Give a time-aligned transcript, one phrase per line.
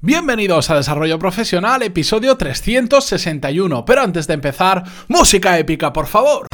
[0.00, 3.84] Bienvenidos a Desarrollo Profesional, episodio 361.
[3.84, 6.46] Pero antes de empezar, música épica, por favor.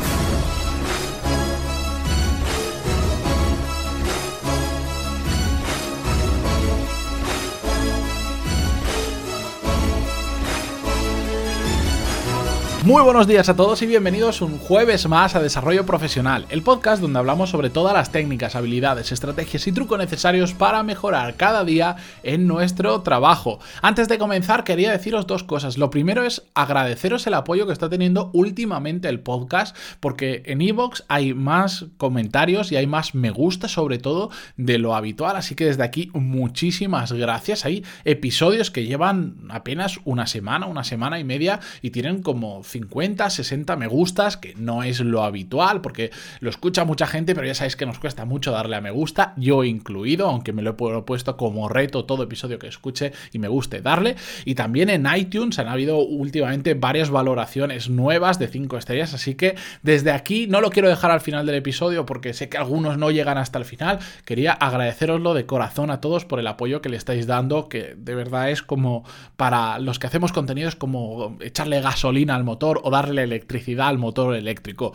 [12.85, 17.01] Muy buenos días a todos y bienvenidos un jueves más a Desarrollo Profesional, el podcast
[17.01, 21.97] donde hablamos sobre todas las técnicas, habilidades, estrategias y trucos necesarios para mejorar cada día
[22.23, 23.59] en nuestro trabajo.
[23.81, 25.79] Antes de comenzar quería deciros dos cosas.
[25.79, 31.05] Lo primero es agradeceros el apoyo que está teniendo últimamente el podcast porque en Evox
[31.09, 34.29] hay más comentarios y hay más me gusta sobre todo
[34.59, 37.65] de lo habitual, así que desde aquí muchísimas gracias.
[37.65, 43.31] Hay episodios que llevan apenas una semana, una semana y media y tienen como 50,
[43.31, 46.11] 60 me gustas, que no es lo habitual porque
[46.41, 49.33] lo escucha mucha gente, pero ya sabéis que nos cuesta mucho darle a me gusta,
[49.37, 53.47] yo incluido, aunque me lo he puesto como reto todo episodio que escuche y me
[53.47, 54.17] guste darle.
[54.45, 59.55] Y también en iTunes han habido últimamente varias valoraciones nuevas de 5 estrellas, así que
[59.83, 63.13] desde aquí no lo quiero dejar al final del episodio porque sé que algunos no
[63.13, 64.01] llegan hasta el final.
[64.25, 68.15] Quería agradeceroslo de corazón a todos por el apoyo que le estáis dando, que de
[68.17, 69.05] verdad es como
[69.37, 74.35] para los que hacemos contenidos como echarle gasolina al motor o darle electricidad al motor
[74.35, 74.95] eléctrico.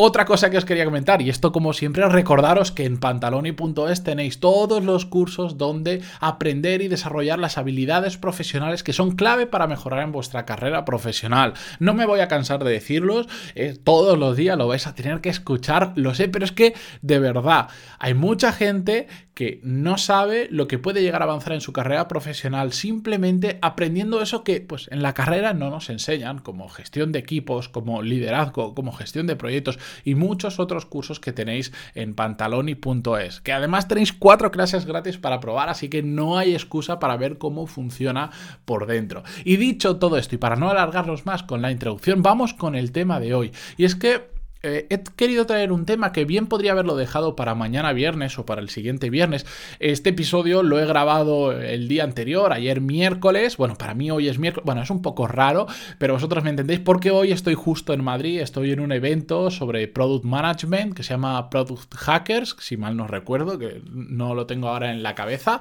[0.00, 4.38] Otra cosa que os quería comentar, y esto como siempre, recordaros que en pantaloni.es tenéis
[4.38, 10.04] todos los cursos donde aprender y desarrollar las habilidades profesionales que son clave para mejorar
[10.04, 11.54] en vuestra carrera profesional.
[11.80, 15.20] No me voy a cansar de decirlos, eh, todos los días lo vais a tener
[15.20, 17.66] que escuchar, lo sé, pero es que de verdad
[17.98, 19.08] hay mucha gente
[19.38, 24.20] que no sabe lo que puede llegar a avanzar en su carrera profesional simplemente aprendiendo
[24.20, 28.74] eso que pues en la carrera no nos enseñan, como gestión de equipos, como liderazgo,
[28.74, 34.12] como gestión de proyectos y muchos otros cursos que tenéis en pantaloni.es, que además tenéis
[34.12, 38.32] cuatro clases gratis para probar, así que no hay excusa para ver cómo funciona
[38.64, 39.22] por dentro.
[39.44, 42.90] Y dicho todo esto y para no alargarnos más con la introducción, vamos con el
[42.90, 43.52] tema de hoy.
[43.76, 47.54] Y es que eh, he querido traer un tema que bien podría haberlo dejado para
[47.54, 49.46] mañana viernes o para el siguiente viernes.
[49.78, 53.56] Este episodio lo he grabado el día anterior, ayer miércoles.
[53.56, 54.64] Bueno, para mí hoy es miércoles.
[54.66, 55.66] Bueno, es un poco raro,
[55.98, 58.40] pero vosotros me entendéis porque hoy estoy justo en Madrid.
[58.40, 63.06] Estoy en un evento sobre Product Management que se llama Product Hackers, si mal no
[63.06, 65.60] recuerdo, que no lo tengo ahora en la cabeza.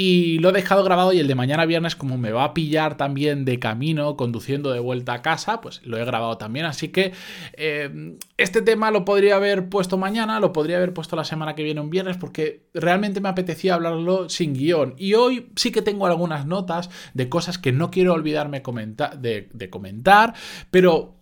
[0.00, 2.96] Y lo he dejado grabado y el de mañana viernes, como me va a pillar
[2.96, 6.66] también de camino, conduciendo de vuelta a casa, pues lo he grabado también.
[6.66, 7.10] Así que
[7.54, 11.64] eh, este tema lo podría haber puesto mañana, lo podría haber puesto la semana que
[11.64, 14.94] viene un viernes, porque realmente me apetecía hablarlo sin guion.
[14.98, 18.62] Y hoy sí que tengo algunas notas de cosas que no quiero olvidarme
[19.18, 20.32] de, de comentar,
[20.70, 21.17] pero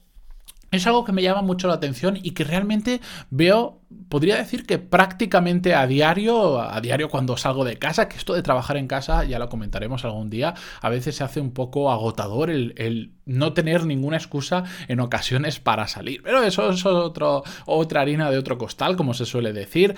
[0.77, 3.01] es algo que me llama mucho la atención y que realmente
[3.31, 8.35] veo, podría decir que prácticamente a diario, a diario cuando salgo de casa, que esto
[8.35, 11.91] de trabajar en casa, ya lo comentaremos algún día, a veces se hace un poco
[11.91, 16.23] agotador el, no tener ninguna excusa en ocasiones para salir.
[16.23, 19.95] Pero eso es otro, otra harina de otro costal, como se suele decir.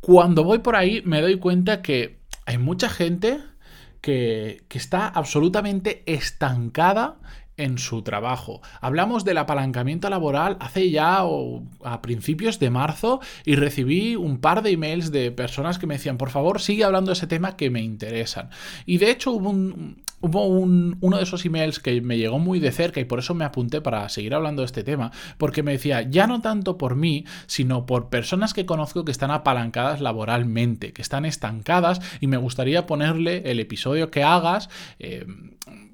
[0.00, 3.40] Cuando voy por ahí me doy cuenta que hay mucha gente
[4.00, 7.18] que, que está absolutamente estancada
[7.56, 8.60] en su trabajo.
[8.80, 11.22] Hablamos del apalancamiento laboral hace ya
[11.84, 16.18] a principios de marzo y recibí un par de emails de personas que me decían,
[16.18, 18.50] por favor, sigue hablando de ese tema que me interesan.
[18.86, 22.72] Y de hecho hubo un, hubo uno de esos emails que me llegó muy de
[22.72, 26.02] cerca y por eso me apunté para seguir hablando de este tema, porque me decía,
[26.02, 31.02] ya no tanto por mí, sino por personas que conozco que están apalancadas laboralmente, que
[31.02, 34.70] están estancadas y me gustaría ponerle el episodio que hagas.
[34.98, 35.26] Eh,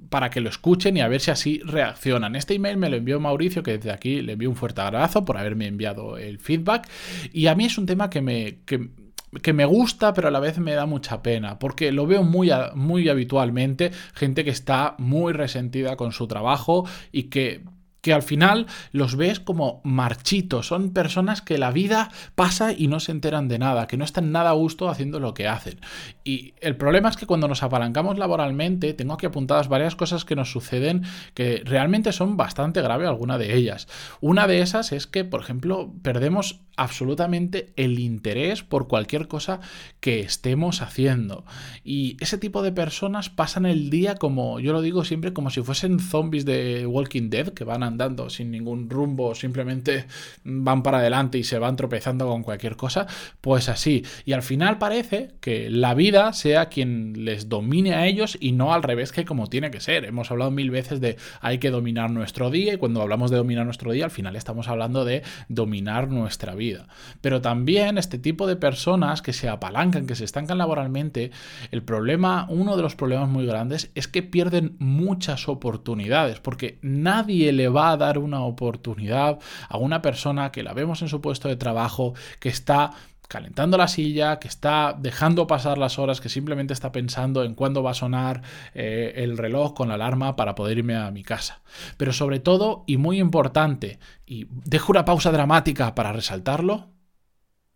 [0.09, 2.37] para que lo escuchen y a ver si así reaccionan.
[2.37, 5.37] Este email me lo envió Mauricio, que desde aquí le envío un fuerte abrazo por
[5.37, 6.89] haberme enviado el feedback.
[7.33, 8.59] Y a mí es un tema que me...
[8.65, 12.51] Que, me gusta, pero a la vez me da mucha pena, porque lo veo muy,
[12.75, 17.63] muy habitualmente, gente que está muy resentida con su trabajo y que
[18.01, 23.01] que al final los ves como marchitos, son personas que la vida pasa y no
[23.01, 25.81] se enteran de nada, que no están nada a gusto haciendo lo que hacen.
[26.25, 30.37] Y el problema es que cuando nos apalancamos laboralmente, tengo aquí apuntadas varias cosas que
[30.37, 31.03] nos suceden
[31.35, 33.89] que realmente son bastante graves, alguna de ellas.
[34.21, 39.61] Una de esas es que, por ejemplo, perdemos absolutamente el interés por cualquier cosa
[40.01, 41.45] que estemos haciendo.
[41.83, 45.61] Y ese tipo de personas pasan el día como, yo lo digo siempre, como si
[45.63, 50.07] fuesen zombies de Walking Dead, que van andando sin ningún rumbo, simplemente
[50.45, 53.07] van para adelante y se van tropezando con cualquier cosa,
[53.41, 54.05] pues así.
[54.25, 58.73] Y al final parece que la vida sea quien les domine a ellos y no
[58.73, 60.05] al revés que como tiene que ser.
[60.05, 63.65] Hemos hablado mil veces de hay que dominar nuestro día y cuando hablamos de dominar
[63.65, 66.87] nuestro día, al final estamos hablando de dominar nuestra vida.
[67.21, 71.31] Pero también este tipo de personas que se apalancan, que se estancan laboralmente,
[71.71, 77.53] el problema, uno de los problemas muy grandes es que pierden muchas oportunidades, porque nadie
[77.53, 79.39] le va a dar una oportunidad
[79.69, 82.93] a una persona que la vemos en su puesto de trabajo, que está
[83.29, 87.83] calentando la silla, que está dejando pasar las horas, que simplemente está pensando en cuándo
[87.83, 88.43] va a sonar
[88.75, 91.61] eh, el reloj con la alarma para poder irme a mi casa.
[91.99, 96.89] Pero sobre todo, y muy importante, y dejo una pausa dramática para resaltarlo,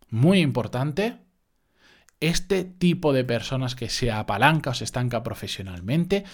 [0.08, 1.18] muy importante,
[2.20, 6.24] este tipo de personas que se apalanca o se estanca profesionalmente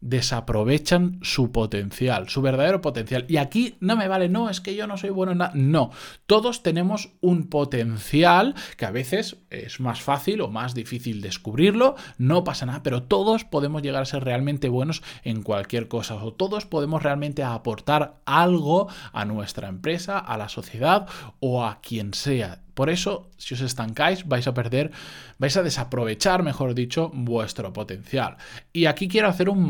[0.00, 3.24] desaprovechan su potencial, su verdadero potencial.
[3.28, 5.52] Y aquí no me vale, no, es que yo no soy bueno en nada.
[5.54, 5.90] No,
[6.26, 12.44] todos tenemos un potencial que a veces es más fácil o más difícil descubrirlo, no
[12.44, 16.66] pasa nada, pero todos podemos llegar a ser realmente buenos en cualquier cosa o todos
[16.66, 21.06] podemos realmente aportar algo a nuestra empresa, a la sociedad
[21.40, 22.62] o a quien sea.
[22.76, 24.90] Por eso, si os estancáis, vais a perder,
[25.38, 28.36] vais a desaprovechar, mejor dicho, vuestro potencial.
[28.70, 29.62] Y aquí quiero hacer un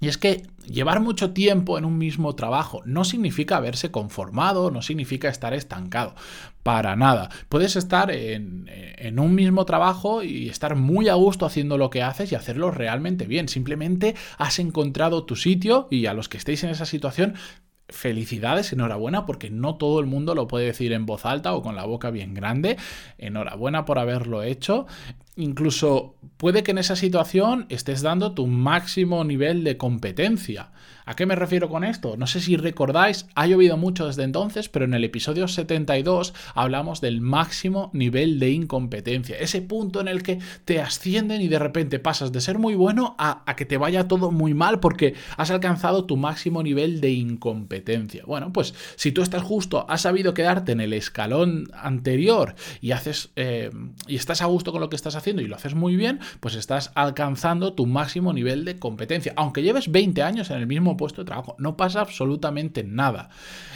[0.00, 4.82] Y es que llevar mucho tiempo en un mismo trabajo no significa haberse conformado, no
[4.82, 6.14] significa estar estancado,
[6.62, 7.30] para nada.
[7.48, 12.02] Puedes estar en, en, un mismo trabajo y estar muy a gusto haciendo lo que
[12.02, 13.48] haces y hacerlo realmente bien.
[13.48, 17.34] Simplemente has encontrado tu sitio y a los que estéis en esa situación,
[17.88, 21.76] felicidades, enhorabuena, porque no todo el mundo lo puede decir en voz alta o con
[21.76, 22.76] la boca bien grande.
[23.18, 24.86] Enhorabuena por haberlo hecho.
[25.36, 30.70] Incluso puede que en esa situación estés dando tu máximo nivel de competencia.
[31.06, 32.16] ¿A qué me refiero con esto?
[32.16, 37.00] No sé si recordáis, ha llovido mucho desde entonces, pero en el episodio 72 hablamos
[37.02, 39.36] del máximo nivel de incompetencia.
[39.36, 43.16] Ese punto en el que te ascienden y de repente pasas de ser muy bueno
[43.18, 48.22] a, que te vaya todo muy mal porque has alcanzado tu máximo nivel de incompetencia.
[48.26, 53.30] Bueno, pues si tú estás justo, has sabido quedarte en el escalón anterior y haces
[53.36, 53.70] eh,
[54.06, 56.54] y estás a gusto con lo que estás haciendo y lo haces muy bien, pues
[56.54, 59.32] estás alcanzando tu máximo nivel de competencia.
[59.36, 61.56] Aunque lleves 20 años en el mismo puesto de trabajo.
[61.58, 63.30] No pasa absolutamente nada.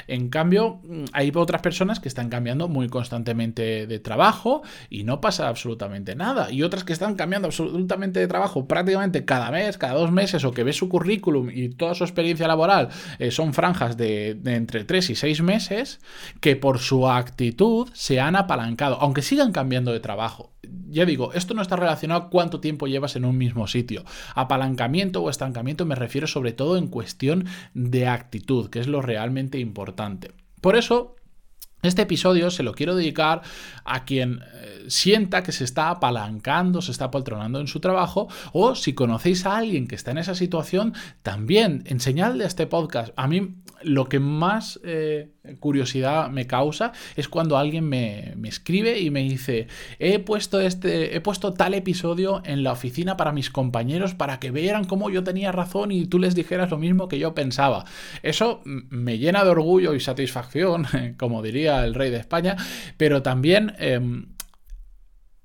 [0.06, 5.20] En cambio, mm, hay otras personas que están cambiando muy constantemente de trabajo y no
[5.20, 6.50] pasa absolutamente nada.
[6.50, 10.52] Y otras que están cambiando absolutamente de trabajo prácticamente cada mes, cada dos meses, o
[10.52, 14.84] que ves su currículum y toda su experiencia laboral eh, son franjas de, de entre
[14.84, 16.00] tres y seis meses,
[16.40, 20.52] que por su actitud se han apalancado, aunque sigan cambiando de trabajo
[20.88, 24.04] ya digo, esto no está relacionado a cuánto tiempo llevas en un mismo sitio.
[24.34, 29.58] Apalancamiento o estancamiento me refiero sobre todo en cuestión de actitud, que es lo realmente
[29.58, 30.32] importante.
[30.60, 31.16] Por eso,
[31.82, 33.42] este episodio se lo quiero dedicar
[33.84, 38.74] a quien eh, sienta que se está apalancando, se está poltronando en su trabajo, o
[38.74, 43.12] si conocéis a alguien que está en esa situación, también enseñadle este podcast.
[43.16, 45.30] A mí lo que más eh,
[45.60, 51.20] curiosidad me causa es cuando alguien me, escribe y me dice, he puesto, este, he
[51.20, 55.52] puesto tal episodio en la oficina para mis compañeros para que vieran cómo yo tenía
[55.52, 57.84] razón y tú les dijeras lo mismo que yo pensaba.
[58.22, 60.86] Eso me llena de orgullo y satisfacción,
[61.18, 62.56] como diría el rey de España,
[62.96, 63.74] pero también...
[63.78, 64.26] Em,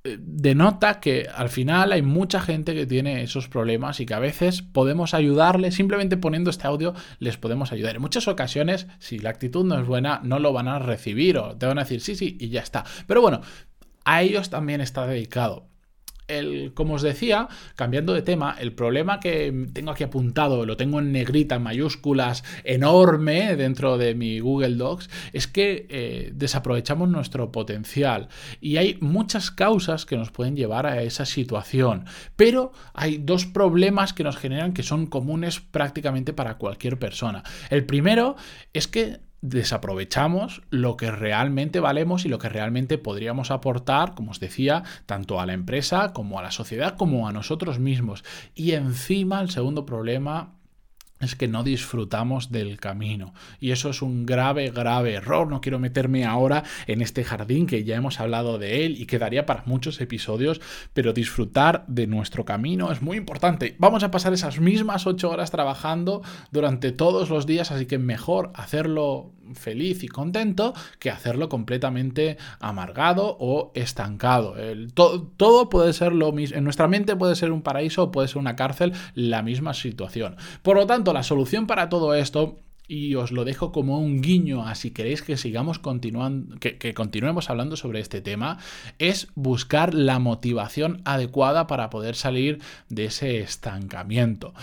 [0.04, 4.62] denota que al final hay mucha gente que tiene esos problemas y que a veces
[4.62, 7.96] podemos ayudarles, simplemente poniendo este audio les podemos ayudar.
[7.96, 11.56] En muchas ocasiones, si la actitud no es buena, no lo van a recibir o
[11.56, 12.84] te van a decir sí, sí y ya está.
[13.08, 13.42] Pero bueno,
[14.04, 15.70] a ellos también está dedicado
[16.28, 21.00] el, como os decía, cambiando de tema, el problema que tengo aquí apuntado, lo tengo
[21.00, 28.30] en negrita, mayúsculas, enorme dentro de mi Google Docs, es que eh, desaprovechamos nuestro potencial.
[28.62, 32.06] Y hay muchas causas que nos pueden llevar a esa situación.
[32.36, 37.44] Pero hay dos problemas que nos generan que son comunes prácticamente para cualquier persona.
[37.70, 38.36] El primero
[38.74, 44.40] es que desaprovechamos lo que realmente valemos y lo que realmente podríamos aportar, como os
[44.40, 48.24] decía, tanto a la empresa como a la sociedad como a nosotros mismos.
[48.56, 50.54] Y encima el segundo problema
[51.24, 53.34] es que no disfrutamos del camino.
[53.60, 55.48] Y eso es un grave, grave error.
[55.48, 59.46] No quiero meterme ahora en este jardín que ya hemos hablado de él y quedaría
[59.46, 60.62] para muchos episodios,
[60.94, 63.76] pero disfrutar de nuestro camino es muy importante.
[63.80, 68.52] Vamos a pasar esas mismas ocho horas trabajando durante todos los días, así que mejor
[68.56, 74.56] hacerlo feliz y contento que hacerlo completamente amargado o estancado.
[74.94, 76.58] todo puede ser lo mismo.
[76.58, 80.38] En nuestra mente puede ser un paraíso o puede ser una cárcel, la misma situación.
[80.62, 84.68] Por lo tanto, la solución para todo esto y os lo dejo como un guiño
[84.68, 88.60] a si queréis que sigamos continuando, que, que, continuemos hablando sobre este tema,
[89.00, 94.54] es buscar la motivación adecuada para poder salir de ese estancamiento.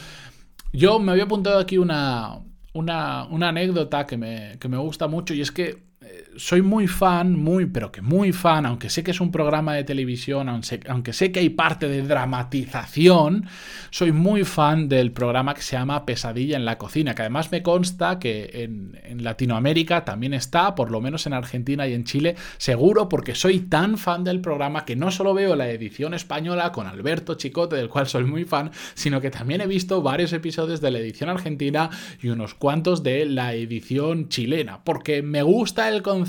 [0.72, 2.40] Yo me había apuntado aquí una,
[2.72, 5.89] una, una anécdota que me, que me gusta mucho y es que
[6.36, 9.84] soy muy fan, muy, pero que muy fan, aunque sé que es un programa de
[9.84, 13.46] televisión, aunque sé que hay parte de dramatización,
[13.90, 17.62] soy muy fan del programa que se llama Pesadilla en la cocina, que además me
[17.62, 23.08] consta que en, Latinoamérica también está, por lo menos en Argentina y en Chile, seguro
[23.08, 27.34] porque soy tan fan del programa que no solo veo la edición española con Alberto
[27.34, 31.00] Chicote, del cual soy muy fan, sino que también he visto varios episodios de la
[31.00, 31.90] edición argentina
[32.22, 36.19] y unos cuantos de la edición chilena, porque me gusta el concepto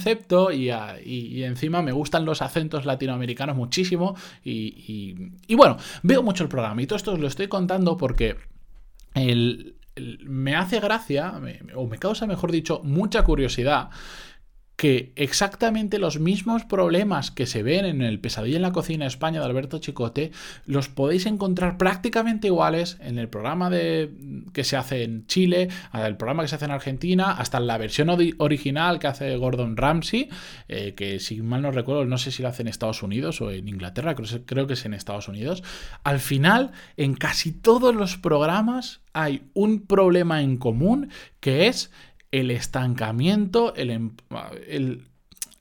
[0.51, 6.87] y, encima me gustan los acentos latinoamericanos muchísimo y, bueno, veo mucho el programa y
[6.87, 8.37] todo esto os lo estoy contando porque
[10.25, 11.33] me hace gracia,
[11.75, 13.89] o me causa, mejor dicho, mucha curiosidad
[14.75, 19.39] que exactamente los mismos problemas que se ven en el Pesadilla en la Cocina España
[19.39, 20.31] de Alberto Chicote
[20.65, 24.11] los podéis encontrar prácticamente iguales en el programa de,
[24.53, 28.09] que se hace en Chile, el programa que se hace en Argentina, hasta la versión
[28.09, 30.29] original que hace Gordon Ramsay,
[30.67, 33.51] eh, que si mal no recuerdo, no sé si lo hace en Estados Unidos o
[33.51, 35.63] en Inglaterra, creo que es en Estados Unidos.
[36.03, 41.09] Al final, en casi todos los programas hay un problema en común
[41.39, 41.91] que es
[42.31, 44.11] el estancamiento, em,
[44.67, 45.07] el,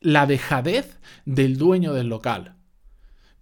[0.01, 2.57] la dejadez del dueño del local.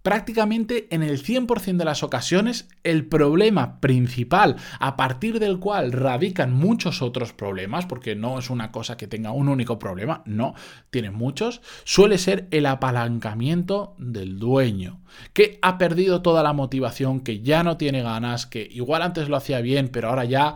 [0.01, 6.53] Prácticamente en el 100% de las ocasiones, el problema principal a partir del cual radican
[6.53, 10.55] muchos otros problemas, porque no es una cosa que tenga un único problema, no,
[10.89, 15.01] tiene muchos, suele ser el apalancamiento del dueño,
[15.33, 19.35] que ha perdido toda la motivación, que ya no tiene ganas, que igual antes lo
[19.35, 20.55] hacía bien, pero ahora ya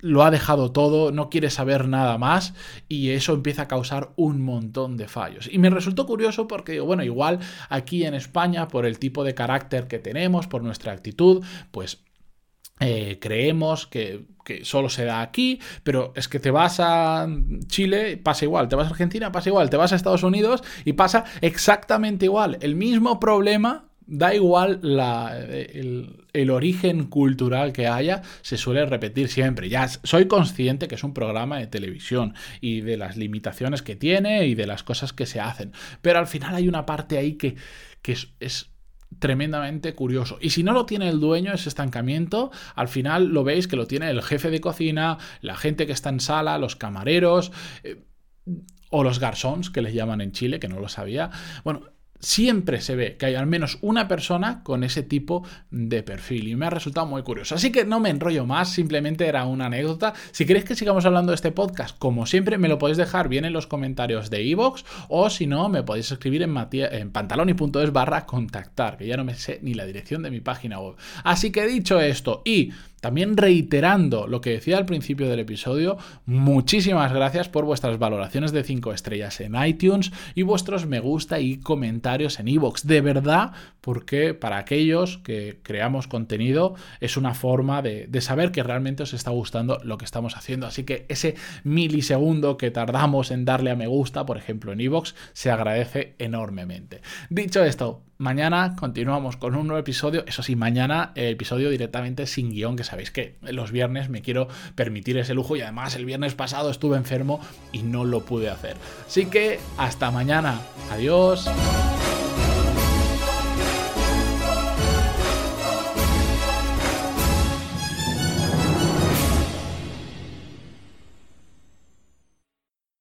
[0.00, 2.54] lo ha dejado todo, no quiere saber nada más
[2.88, 5.48] y eso empieza a causar un montón de fallos.
[5.50, 9.86] Y me resultó curioso porque, bueno, igual aquí en España, por el tipo de carácter
[9.86, 12.02] que tenemos, por nuestra actitud, pues
[12.80, 17.28] eh, creemos que, que, solo se da aquí, pero es que te vas a
[17.66, 20.94] Chile, pasa igual, te vas a Argentina, pasa igual, te vas a Estados Unidos y
[20.94, 22.58] pasa exactamente igual.
[22.60, 29.70] El mismo problema da igual el, origen cultural que haya, se suele repetir siempre.
[29.70, 34.46] Ya soy consciente que es un programa de televisión y de las limitaciones que tiene
[34.46, 35.72] y de las cosas que se hacen.
[36.02, 37.56] Pero al final hay una parte ahí que,
[38.38, 38.68] es,
[39.18, 40.38] tremendamente curioso.
[40.42, 43.86] Y si no lo tiene el dueño, ese estancamiento, al final lo veis que lo
[43.86, 47.50] tiene el jefe de cocina, la gente que está en sala, los camareros.
[47.82, 48.02] Eh,
[48.94, 51.30] o los garzons, que les llaman en Chile, que no lo sabía.
[51.64, 56.48] Bueno, siempre se ve que hay al menos una persona con ese tipo de perfil
[56.48, 57.56] y me ha resultado muy curioso.
[57.56, 60.14] Así que no me enrollo más, simplemente era una anécdota.
[60.30, 63.44] Si queréis que sigamos hablando de este podcast, como siempre, me lo podéis dejar bien
[63.44, 68.24] en los comentarios de iVoox o si no, me podéis escribir en, en pantaloni.es barra
[68.24, 70.94] contactar, que ya no me sé ni la dirección de mi página web.
[71.24, 72.72] Así que dicho esto y
[73.02, 78.62] también reiterando lo que decía al principio del episodio, muchísimas gracias por vuestras valoraciones de
[78.62, 82.84] 5 estrellas en iTunes y vuestros me gusta y comentarios en iVoox.
[82.84, 89.02] De verdad, porque para aquellos que creamos contenido es una forma de, saber que realmente
[89.02, 90.68] os está gustando lo que estamos haciendo.
[90.68, 95.14] Así que ese milisegundo que tardamos en darle a me gusta, por ejemplo en iVoox,
[95.32, 97.00] se agradece enormemente.
[97.30, 100.22] Dicho esto, Mañana continuamos con un nuevo episodio.
[100.28, 104.46] Eso sí, mañana el episodio directamente sin guion, que sabéis que los viernes me quiero
[104.76, 107.40] permitir ese lujo y además el viernes pasado estuve enfermo
[107.72, 108.76] y no lo pude hacer.
[109.08, 110.60] Así que hasta mañana.
[110.92, 111.50] Adiós.